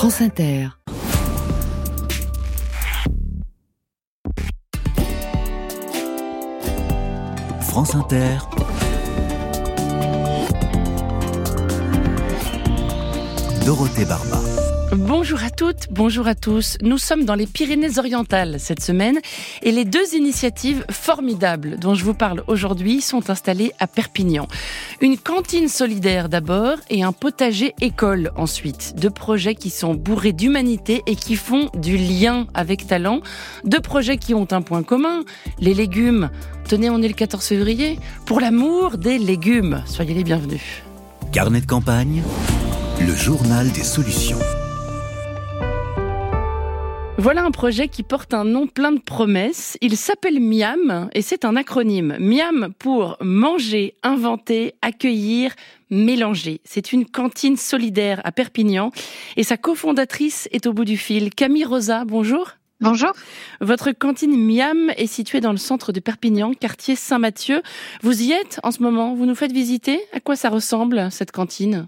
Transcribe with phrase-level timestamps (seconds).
[0.00, 0.68] France Inter.
[7.60, 8.38] France Inter.
[13.66, 14.49] Dorothée Barba.
[14.92, 16.76] Bonjour à toutes, bonjour à tous.
[16.82, 19.20] Nous sommes dans les Pyrénées-Orientales cette semaine
[19.62, 24.48] et les deux initiatives formidables dont je vous parle aujourd'hui sont installées à Perpignan.
[25.00, 28.94] Une cantine solidaire d'abord et un potager école ensuite.
[28.96, 33.20] Deux projets qui sont bourrés d'humanité et qui font du lien avec talent.
[33.62, 35.22] Deux projets qui ont un point commun,
[35.60, 36.30] les légumes.
[36.68, 38.00] Tenez, on est le 14 février.
[38.26, 39.84] Pour l'amour des légumes.
[39.86, 40.82] Soyez les bienvenus.
[41.30, 42.24] Carnet de campagne,
[43.00, 44.38] le journal des solutions.
[47.20, 49.76] Voilà un projet qui porte un nom plein de promesses.
[49.82, 52.16] Il s'appelle MIAM et c'est un acronyme.
[52.18, 55.52] MIAM pour manger, inventer, accueillir,
[55.90, 56.62] mélanger.
[56.64, 58.90] C'est une cantine solidaire à Perpignan
[59.36, 61.28] et sa cofondatrice est au bout du fil.
[61.34, 62.52] Camille Rosa, bonjour.
[62.80, 63.12] Bonjour.
[63.60, 67.60] Votre cantine Miam est située dans le centre de Perpignan, quartier Saint-Mathieu.
[68.00, 70.00] Vous y êtes en ce moment, vous nous faites visiter.
[70.14, 71.86] À quoi ça ressemble cette cantine?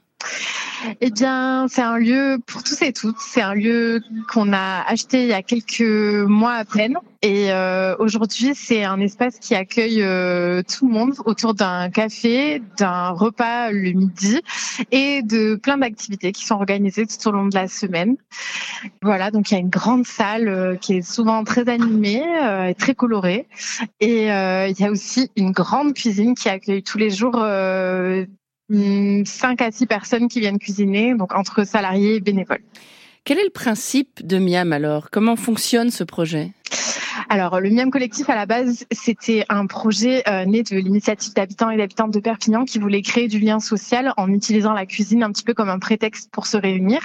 [1.01, 3.19] Eh bien, c'est un lieu pour tous et toutes.
[3.19, 4.01] C'est un lieu
[4.33, 6.97] qu'on a acheté il y a quelques mois à peine.
[7.25, 12.61] Et euh, aujourd'hui, c'est un espace qui accueille euh, tout le monde autour d'un café,
[12.79, 14.41] d'un repas le midi
[14.91, 18.17] et de plein d'activités qui sont organisées tout au long de la semaine.
[19.03, 22.25] Voilà, donc il y a une grande salle euh, qui est souvent très animée
[22.69, 23.47] et très colorée.
[24.01, 27.37] Et il y a aussi une grande cuisine qui accueille tous les jours
[28.73, 32.63] 5 à 6 personnes qui viennent cuisiner, donc entre salariés et bénévoles.
[33.25, 35.11] Quel est le principe de Miam alors?
[35.11, 36.51] Comment fonctionne ce projet?
[37.29, 41.71] Alors, le Miam Collectif, à la base, c'était un projet euh, né de l'initiative d'habitants
[41.71, 45.31] et d'habitantes de Perpignan qui voulait créer du lien social en utilisant la cuisine un
[45.31, 47.01] petit peu comme un prétexte pour se réunir.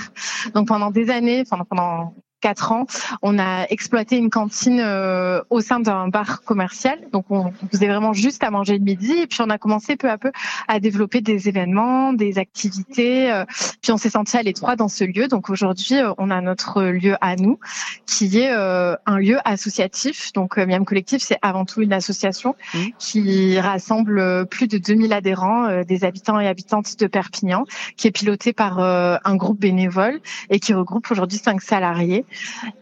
[0.54, 2.86] Donc, pendant des années, pendant, pendant quatre ans,
[3.22, 7.00] on a exploité une cantine euh, au sein d'un bar commercial.
[7.12, 10.10] Donc on faisait vraiment juste à manger le midi et puis on a commencé peu
[10.10, 10.32] à peu
[10.68, 13.32] à développer des événements, des activités.
[13.32, 13.46] Euh,
[13.82, 15.28] puis on s'est senti à l'étroit dans ce lieu.
[15.28, 17.60] Donc aujourd'hui, euh, on a notre lieu à nous
[18.06, 20.32] qui est un lieu associatif.
[20.34, 22.80] Donc Miam Collectif, c'est avant tout une association mmh.
[22.98, 28.54] qui rassemble plus de 2000 adhérents, des habitants et habitantes de Perpignan, qui est piloté
[28.54, 30.20] par un groupe bénévole
[30.50, 32.26] et qui regroupe aujourd'hui cinq salariés.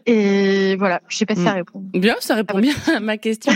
[0.06, 1.56] Et voilà, je sais pas si ça mm.
[1.56, 1.82] répond.
[1.92, 3.52] Bien, ça répond bien à ma question.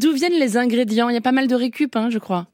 [0.00, 1.08] D'où viennent les ingrédients?
[1.08, 2.46] Il y a pas mal de récup, hein, je crois.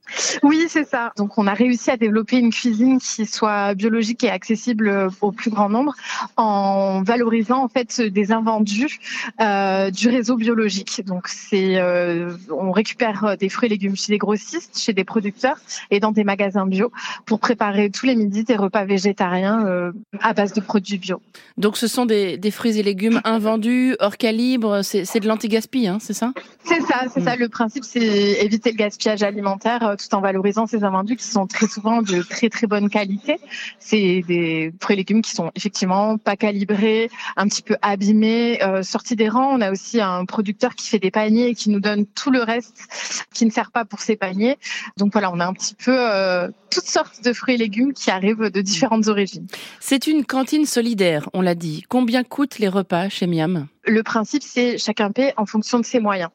[0.43, 1.13] Oui, c'est ça.
[1.17, 5.51] Donc, on a réussi à développer une cuisine qui soit biologique et accessible au plus
[5.51, 5.95] grand nombre
[6.37, 8.99] en valorisant en fait des invendus
[9.41, 11.03] euh, du réseau biologique.
[11.07, 15.59] Donc, c'est euh, on récupère des fruits et légumes chez des grossistes, chez des producteurs
[15.91, 16.93] et dans des magasins bio
[17.27, 21.21] pour préparer tous les midis des repas végétariens euh, à base de produits bio.
[21.57, 25.99] Donc, ce sont des, des fruits et légumes invendus, hors calibre, c'est de l'anti-gaspi, hein,
[26.01, 26.33] c'est ça?
[26.65, 27.37] C'est ça, c'est ça.
[27.37, 31.47] Le principe, c'est éviter le gaspillage alimentaire euh, tout en valorisant ces invendus qui sont
[31.47, 33.39] très souvent de très très bonne qualité.
[33.79, 38.83] C'est des fruits et légumes qui sont effectivement pas calibrés, un petit peu abîmés, euh,
[38.83, 39.57] sortis des rangs.
[39.57, 42.43] On a aussi un producteur qui fait des paniers et qui nous donne tout le
[42.43, 42.89] reste
[43.33, 44.59] qui ne sert pas pour ces paniers.
[44.97, 48.11] Donc voilà, on a un petit peu euh, toutes sortes de fruits et légumes qui
[48.11, 49.47] arrivent de différentes origines.
[49.81, 51.85] C'est une cantine solidaire, on l'a dit.
[51.89, 56.01] Combien coûtent les repas chez Miam le principe, c'est chacun paie en fonction de ses
[56.01, 56.31] moyens.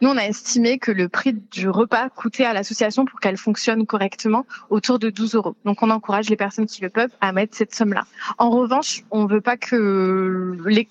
[0.00, 3.84] Nous, on a estimé que le prix du repas coûtait à l'association pour qu'elle fonctionne
[3.86, 5.56] correctement autour de 12 euros.
[5.64, 8.04] Donc, on encourage les personnes qui le peuvent à mettre cette somme-là.
[8.38, 10.88] En revanche, on veut pas que les,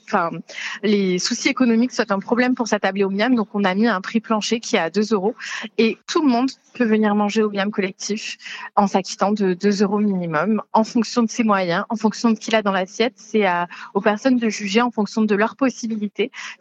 [0.84, 3.34] les soucis économiques soient un problème pour s'attabler au Miam.
[3.36, 5.36] Donc, on a mis un prix plancher qui est à 2 euros.
[5.78, 8.38] Et tout le monde peut venir manger au Miam collectif
[8.76, 12.42] en s'acquittant de 2 euros minimum, en fonction de ses moyens, en fonction de ce
[12.42, 13.14] qu'il a dans l'assiette.
[13.16, 13.46] C'est
[13.94, 15.93] aux personnes de juger en fonction de leurs possibilités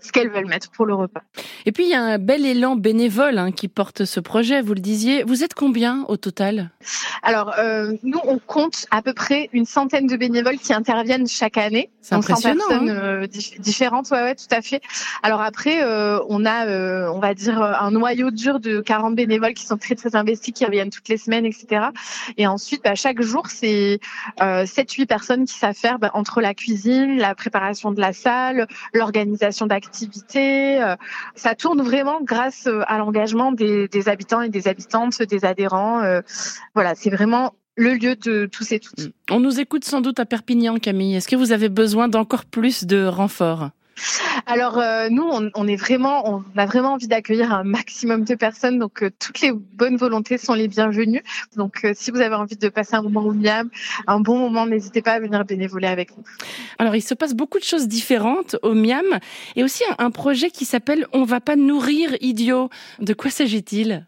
[0.01, 1.23] ce qu'elles veulent mettre pour le repas.
[1.67, 4.75] Et puis il y a un bel élan bénévole hein, qui porte ce projet, vous
[4.75, 5.25] le disiez.
[5.25, 6.71] Vous êtes combien au total?
[7.23, 11.57] Alors euh, nous on compte à peu près une centaine de bénévoles qui interviennent chaque
[11.57, 11.91] année.
[12.01, 12.65] C'est impressionnant.
[12.69, 13.03] personnes hein.
[13.03, 13.27] euh,
[13.59, 14.83] différentes, ouais, ouais, tout à fait.
[15.23, 16.67] Alors après euh, on a,
[17.11, 20.65] on va dire un noyau dur de 40 bénévoles qui sont très très investis, qui
[20.65, 21.87] reviennent toutes les semaines, etc.
[22.37, 24.01] Et ensuite bah, chaque jour c'est
[24.39, 29.22] 7-8 personnes qui faire bah, entre la cuisine, la préparation de la salle, l'organisation
[29.67, 30.83] d'activités.
[30.83, 30.97] Euh,
[31.35, 36.03] ça tourne vraiment grâce euh, à l'engagement des, habitants et des habitantes, des adhérents.
[36.03, 36.21] Euh,
[36.75, 39.13] voilà, c'est vraiment le lieu de tous et toutes.
[39.31, 41.17] On nous écoute sans doute à Perpignan, Camille.
[41.17, 43.71] Est-ce que vous avez besoin d'encore plus de renforts?
[44.47, 48.79] Alors euh, nous, on, est vraiment, on a vraiment envie d'accueillir un maximum de personnes,
[48.79, 51.23] donc euh, toutes les bonnes volontés sont les bienvenues.
[51.57, 53.71] Donc euh, si vous avez envie de passer un moment au Miam,
[54.07, 56.25] un bon moment, n'hésitez pas à venir bénévoler avec nous.
[56.79, 59.19] Alors il se passe beaucoup de choses différentes au Miam
[59.57, 62.71] et aussi un, un projet qui s'appelle On va pas nourrir idiot.
[63.01, 64.07] De quoi s'agit-il?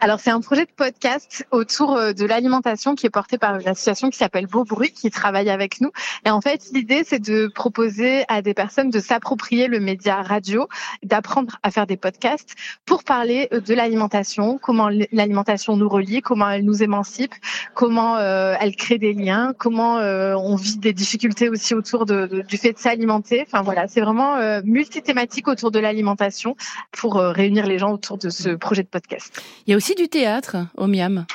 [0.00, 3.68] Alors c'est un projet de podcast autour euh, de l'alimentation qui est porté par une
[3.68, 5.90] association qui s'appelle Beau Bruit qui travaille avec nous.
[6.24, 10.68] Et en fait l'idée c'est de proposer à des personnes de s'approprier le média radio,
[11.02, 12.54] d'apprendre à faire des podcasts
[12.86, 17.34] pour parler euh, de l'alimentation, comment l'alimentation nous relie, comment elle nous émancipe,
[17.74, 22.56] comment euh, elle crée des liens, comment on vit des difficultés aussi autour de, du
[22.56, 23.44] fait de s'alimenter.
[23.46, 26.56] Enfin voilà, c'est vraiment multithématique autour de l'alimentation
[26.92, 29.42] pour réunir les gens autour de ce projet de podcast.
[29.66, 31.26] Il y a aussi du théâtre au Miam.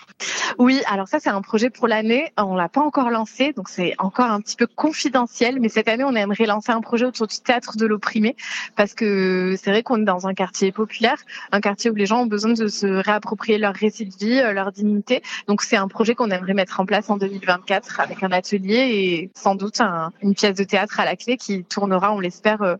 [0.57, 2.31] Oui, alors ça c'est un projet pour l'année.
[2.38, 5.60] On l'a pas encore lancé, donc c'est encore un petit peu confidentiel.
[5.60, 8.36] Mais cette année, on aimerait lancer un projet autour du théâtre de l'opprimé,
[8.75, 11.18] parce que c'est vrai qu'on est dans un quartier populaire,
[11.51, 14.54] un quartier où les gens ont besoin de se réapproprier leur récit de vie, euh,
[14.54, 15.22] leur dignité.
[15.48, 19.31] Donc c'est un projet qu'on aimerait mettre en place en 2024 avec un atelier et
[19.36, 19.81] sans doute
[20.22, 22.75] une pièce de théâtre à la clé qui tournera, on l'espère, euh,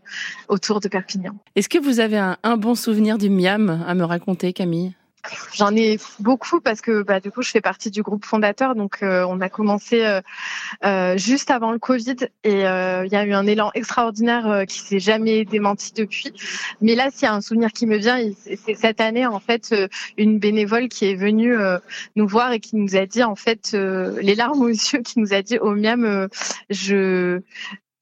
[0.48, 1.34] autour de Perpignan.
[1.56, 4.94] Est-ce que vous avez un, un bon souvenir du Miam à me raconter, Camille?
[5.54, 9.02] J'en ai beaucoup parce que bah, du coup je fais partie du groupe fondateur, donc
[9.02, 10.20] euh, on a commencé euh,
[10.84, 14.98] euh, juste avant le Covid et il y a eu un élan extraordinaire qui s'est
[14.98, 16.32] jamais démenti depuis.
[16.80, 19.74] Mais là, s'il y a un souvenir qui me vient, c'est cette année en fait
[20.16, 21.56] une bénévole qui est venue
[22.16, 25.32] nous voir et qui nous a dit en fait les larmes aux yeux, qui nous
[25.32, 26.28] a dit au miam
[26.70, 27.40] je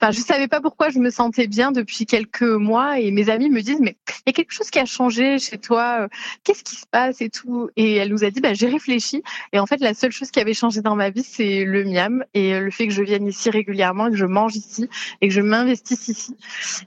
[0.05, 3.49] Enfin, je savais pas pourquoi je me sentais bien depuis quelques mois et mes amis
[3.49, 6.09] me disent mais il y a quelque chose qui a changé chez toi, euh,
[6.43, 7.71] qu'est-ce qui se passe et tout.
[7.77, 9.23] Et elle nous a dit bah j'ai réfléchi
[9.55, 12.23] et en fait la seule chose qui avait changé dans ma vie c'est le miam
[12.35, 14.91] et le fait que je vienne ici régulièrement, que je mange ici
[15.23, 16.37] et que je m'investisse ici.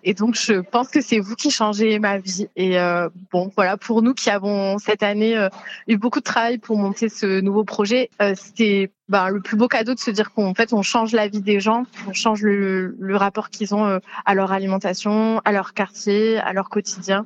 [0.03, 2.49] Et donc je pense que c'est vous qui changez ma vie.
[2.55, 5.49] Et euh, bon voilà pour nous qui avons cette année euh,
[5.87, 9.93] eu beaucoup de travail pour monter ce nouveau projet, c'était bah, le plus beau cadeau
[9.93, 13.15] de se dire qu'en fait on change la vie des gens, on change le, le
[13.15, 17.25] rapport qu'ils ont euh, à leur alimentation, à leur quartier, à leur quotidien.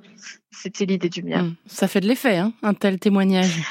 [0.51, 1.43] C'était l'idée du mien.
[1.43, 1.55] Mmh.
[1.67, 3.61] Ça fait de l'effet, hein, un tel témoignage.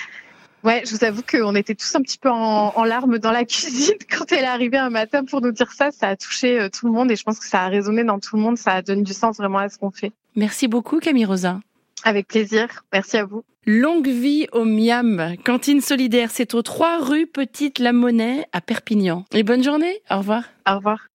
[0.62, 3.44] Ouais, je vous avoue qu'on était tous un petit peu en, en, larmes dans la
[3.46, 5.90] cuisine quand elle est arrivée un matin pour nous dire ça.
[5.90, 8.18] Ça a touché euh, tout le monde et je pense que ça a résonné dans
[8.18, 8.58] tout le monde.
[8.58, 10.12] Ça donne du sens vraiment à ce qu'on fait.
[10.36, 11.60] Merci beaucoup Camille Rosa.
[12.04, 12.68] Avec plaisir.
[12.92, 13.42] Merci à vous.
[13.66, 15.34] Longue vie au Miam.
[15.44, 19.24] Cantine solidaire, c'est aux 3 rue Petite La Monnaie à Perpignan.
[19.32, 20.00] Et bonne journée.
[20.10, 20.44] Au revoir.
[20.68, 21.08] Au revoir.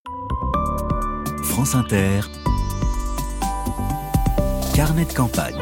[1.43, 2.21] France Inter.
[4.75, 5.59] Carnet de campagne.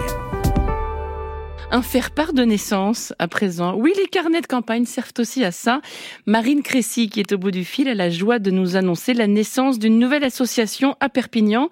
[1.71, 3.75] Un faire-part de naissance à présent.
[3.75, 5.81] Oui, les carnets de campagne servent aussi à ça.
[6.27, 9.25] Marine Crécy, qui est au bout du fil, a la joie de nous annoncer la
[9.25, 11.69] naissance d'une nouvelle association à Perpignan,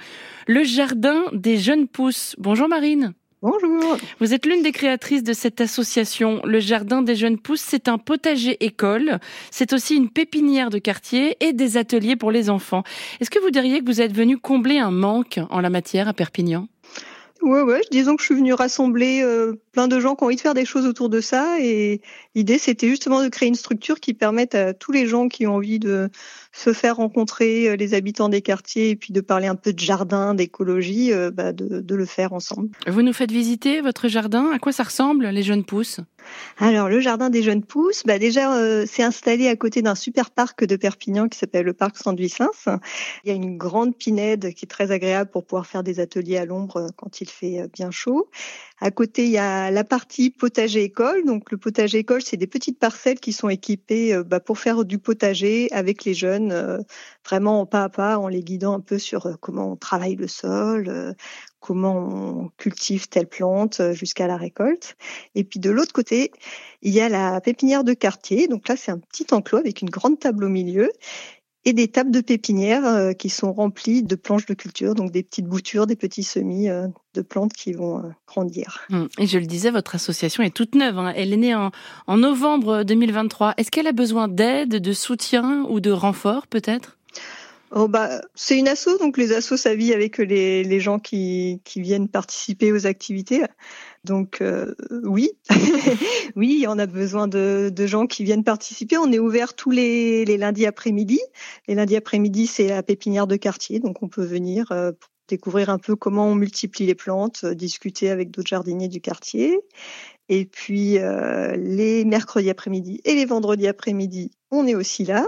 [0.47, 2.35] le Jardin des Jeunes Pousses.
[2.39, 3.13] Bonjour Marine.
[3.43, 3.97] Bonjour.
[4.19, 6.41] Vous êtes l'une des créatrices de cette association.
[6.45, 9.19] Le Jardin des Jeunes Pousses, c'est un potager école.
[9.49, 12.83] C'est aussi une pépinière de quartier et des ateliers pour les enfants.
[13.19, 16.13] Est-ce que vous diriez que vous êtes venu combler un manque en la matière à
[16.13, 16.67] Perpignan?
[17.41, 20.35] Ouais, ouais, disons que je suis venue rassembler euh, plein de gens qui ont envie
[20.35, 21.59] de faire des choses autour de ça.
[21.59, 22.01] Et
[22.35, 25.55] l'idée, c'était justement de créer une structure qui permette à tous les gens qui ont
[25.55, 26.09] envie de
[26.51, 29.79] se faire rencontrer euh, les habitants des quartiers et puis de parler un peu de
[29.79, 32.69] jardin, d'écologie, euh, bah de, de, le faire ensemble.
[32.87, 34.51] Vous nous faites visiter votre jardin.
[34.51, 35.99] À quoi ça ressemble, les jeunes pousses?
[36.57, 40.29] Alors, le jardin des jeunes pousses, bah déjà, euh, c'est installé à côté d'un super
[40.29, 42.67] parc de Perpignan qui s'appelle le parc Saint-Vicence.
[43.23, 46.37] Il y a une grande pinède qui est très agréable pour pouvoir faire des ateliers
[46.37, 48.29] à l'ombre quand il fait bien chaud.
[48.83, 51.23] À côté, il y a la partie potager-école.
[51.25, 54.97] Donc, le potager-école, c'est des petites parcelles qui sont équipées euh, bah, pour faire du
[54.97, 56.79] potager avec les jeunes, euh,
[57.25, 60.27] vraiment pas à pas, en les guidant un peu sur euh, comment on travaille le
[60.27, 61.15] sol,
[61.59, 64.95] comment on cultive telle plante jusqu'à la récolte.
[65.35, 66.31] Et puis, de l'autre côté,
[66.81, 68.47] il y a la pépinière de quartier.
[68.47, 70.89] Donc là, c'est un petit enclos avec une grande table au milieu
[71.65, 75.23] et des tables de pépinière euh, qui sont remplies de planches de culture, donc des
[75.23, 78.79] petites boutures, des petits semis euh, de plantes qui vont euh, grandir.
[78.91, 80.97] Hum, et je le disais, votre association est toute neuve.
[80.97, 81.13] Hein.
[81.15, 81.71] Elle est née en,
[82.07, 83.55] en novembre 2023.
[83.57, 86.97] Est-ce qu'elle a besoin d'aide, de soutien ou de renfort peut-être?
[87.73, 91.61] Oh bah, c'est une asso, donc les assos, ça vit avec les, les gens qui,
[91.63, 93.43] qui viennent participer aux activités.
[94.03, 95.31] Donc euh, oui,
[96.35, 98.97] oui, on a besoin de, gens qui viennent participer.
[98.97, 101.19] On est ouvert tous les, lundis après-midi.
[101.67, 104.91] Les lundis après-midi, c'est la pépinière de quartier, donc on peut venir euh,
[105.27, 109.59] découvrir un peu comment on multiplie les plantes, euh, discuter avec d'autres jardiniers du quartier.
[110.29, 110.97] Et puis
[111.57, 115.27] les mercredis après-midi et les vendredis après-midi, on est aussi là.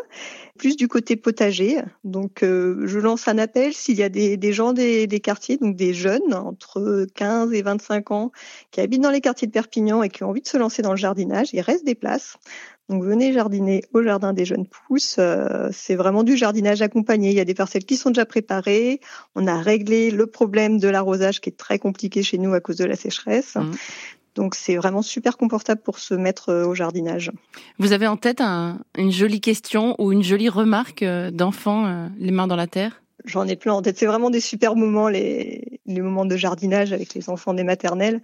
[0.58, 1.80] Plus du côté potager.
[2.04, 5.94] Donc, euh, je lance un appel s'il y a des, gens des, quartiers, donc des
[5.94, 8.32] jeunes entre 15 et 25 ans
[8.70, 10.92] qui habitent dans les quartiers de Perpignan et qui ont envie de se lancer dans
[10.92, 11.50] le jardinage.
[11.54, 12.38] Il reste des places.
[12.90, 15.16] Donc venez jardiner au jardin des jeunes pousses.
[15.18, 17.30] Euh, c'est vraiment du jardinage accompagné.
[17.30, 19.00] Il y a des parcelles qui sont déjà préparées.
[19.36, 22.76] On a réglé le problème de l'arrosage qui est très compliqué chez nous à cause
[22.76, 23.56] de la sécheresse.
[23.56, 23.72] Mmh.
[24.36, 27.32] Donc c'est vraiment super confortable pour se mettre euh, au jardinage.
[27.80, 28.42] Vous avez en tête
[28.98, 33.02] une jolie question ou une jolie remarque euh, d'enfant, euh, les mains dans la terre?
[33.26, 33.98] J'en ai plein en tête.
[33.98, 38.22] C'est vraiment des super moments, les, les moments de jardinage avec les enfants des maternelles.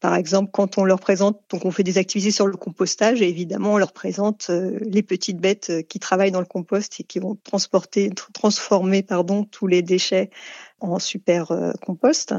[0.00, 3.28] Par exemple, quand on leur présente, donc on fait des activités sur le compostage et
[3.28, 7.36] évidemment on leur présente les petites bêtes qui travaillent dans le compost et qui vont
[7.44, 10.30] transporter, transformer pardon tous les déchets
[10.80, 11.52] en super
[11.84, 12.32] compost.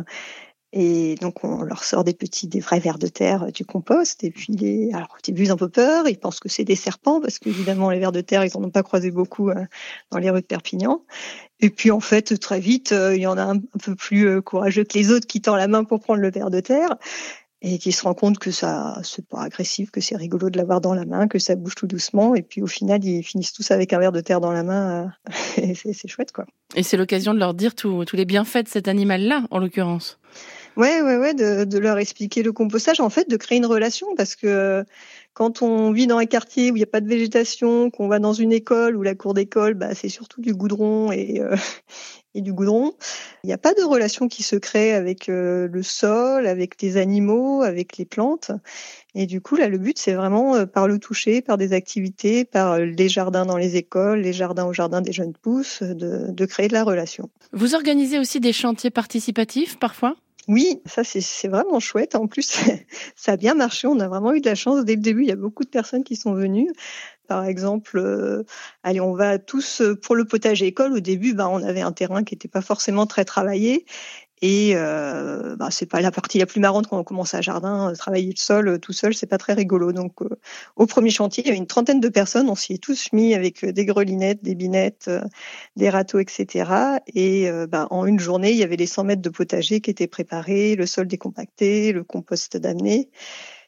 [0.71, 4.23] Et donc, on leur sort des petits, des vrais vers de terre euh, du compost.
[4.23, 4.91] Et puis, les...
[4.93, 6.07] alors, au début, ils ont un peu peur.
[6.07, 8.69] Ils pensent que c'est des serpents parce qu'évidemment, les vers de terre, ils en ont
[8.69, 9.65] pas croisé beaucoup euh,
[10.11, 11.03] dans les rues de Perpignan.
[11.59, 14.83] Et puis, en fait, très vite, euh, il y en a un, peu plus courageux
[14.83, 16.95] que les autres qui tend la main pour prendre le ver de terre
[17.61, 20.79] et qui se rend compte que ça, c'est pas agressif, que c'est rigolo de l'avoir
[20.79, 22.35] dans la main, que ça bouge tout doucement.
[22.35, 25.11] Et puis, au final, ils finissent tous avec un verre de terre dans la main.
[25.57, 26.45] et c'est chouette, quoi.
[26.75, 30.19] Et c'est l'occasion de leur dire tous les bienfaits de cet animal-là, en l'occurrence.
[30.79, 34.37] Ouais, ouais, ouais, de, leur expliquer le compostage, en fait, de créer une relation, parce
[34.37, 34.85] que
[35.33, 38.19] quand on vit dans un quartier où il n'y a pas de végétation, qu'on va
[38.19, 41.53] dans une école où la cour d'école, bah, c'est surtout du goudron et, euh,
[42.33, 42.93] et du goudron,
[43.43, 46.95] il n'y a pas de relation qui se crée avec euh, le sol, avec les
[46.95, 48.51] animaux, avec les plantes.
[49.15, 52.45] Et du coup, là, le but, c'est vraiment euh, par le toucher, par des activités,
[52.45, 56.45] par les jardins dans les écoles, les jardins au jardin des jeunes pousses, de, de
[56.45, 57.29] créer de la relation.
[57.51, 60.15] Vous organisez aussi des chantiers participatifs parfois?
[60.47, 62.15] Oui, ça c'est vraiment chouette.
[62.15, 62.59] En plus,
[63.15, 63.87] ça a bien marché.
[63.87, 65.23] On a vraiment eu de la chance dès le début.
[65.23, 66.71] Il y a beaucoup de personnes qui sont venues.
[67.27, 68.43] Par exemple, euh,
[68.81, 70.93] allez, on va tous euh, pour le potager école.
[70.93, 73.85] Au début, bah, on avait un terrain qui n'était pas forcément très travaillé
[74.41, 77.91] et euh, bah, c'est pas la partie la plus marrante quand on commence à jardin,
[77.91, 79.91] euh, travailler le sol euh, tout seul, c'est pas très rigolo.
[79.91, 80.29] Donc euh,
[80.75, 83.33] au premier chantier, il y avait une trentaine de personnes, on s'y est tous mis
[83.33, 85.09] avec des grelinettes, des binettes,
[85.75, 86.99] des râteaux, etc.
[87.13, 90.07] Et bah, en une journée, il y avait les 100 mètres de potager qui étaient
[90.07, 93.09] préparés, le sol décompacté, le compost d'amener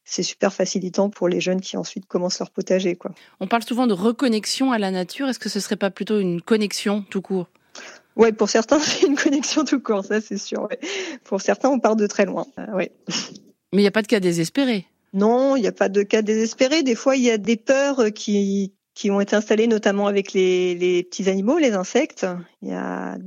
[0.03, 2.95] c'est super facilitant pour les jeunes qui ensuite commencent leur potager.
[2.95, 3.11] Quoi.
[3.39, 5.29] On parle souvent de reconnexion à la nature.
[5.29, 7.47] Est-ce que ce serait pas plutôt une connexion tout court?
[8.15, 10.67] Ouais, pour certains, c'est une connexion tout court, ça c'est sûr.
[11.23, 12.45] Pour certains, on part de très loin.
[12.59, 12.91] Euh, ouais.
[13.73, 14.85] Mais il n'y a pas de cas désespérés.
[15.13, 16.83] Non, il n'y a pas de cas désespérés.
[16.83, 20.75] Des fois, il y a des peurs qui, qui ont été installées, notamment avec les,
[20.75, 22.25] les petits animaux, les insectes.
[22.61, 23.17] Il y a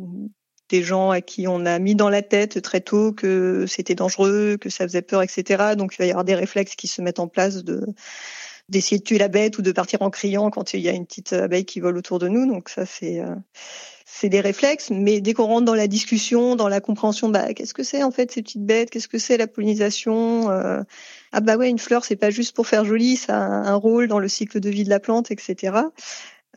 [0.70, 4.56] des gens à qui on a mis dans la tête très tôt que c'était dangereux,
[4.58, 5.74] que ça faisait peur, etc.
[5.76, 7.86] Donc il va y avoir des réflexes qui se mettent en place de
[8.68, 11.06] d'essayer de tuer la bête ou de partir en criant quand il y a une
[11.06, 12.46] petite abeille qui vole autour de nous.
[12.46, 13.34] Donc ça c'est euh,
[14.06, 17.74] c'est des réflexes, mais dès qu'on rentre dans la discussion, dans la compréhension, bah qu'est-ce
[17.74, 20.50] que c'est en fait ces petites bêtes, qu'est-ce que c'est la pollinisation?
[20.50, 20.82] Euh,
[21.32, 24.08] Ah bah ouais, une fleur c'est pas juste pour faire joli, ça a un rôle
[24.08, 25.78] dans le cycle de vie de la plante, etc.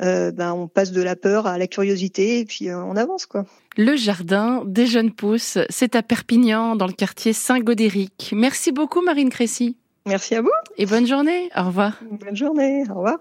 [0.01, 3.25] Euh, ben on passe de la peur à la curiosité et puis euh, on avance
[3.25, 3.45] quoi.
[3.77, 8.33] Le jardin des jeunes pousses, c'est à Perpignan dans le quartier Saint-Godéric.
[8.35, 9.77] Merci beaucoup Marine Crécy.
[10.07, 10.51] Merci à vous.
[10.77, 11.49] Et bonne journée.
[11.55, 11.93] Au revoir.
[12.01, 12.83] Bonne journée.
[12.89, 13.15] Au revoir.